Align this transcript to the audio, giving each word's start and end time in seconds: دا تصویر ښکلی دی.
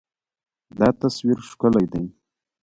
دا 0.77 0.89
تصویر 1.01 1.37
ښکلی 1.49 1.85
دی. 1.91 2.03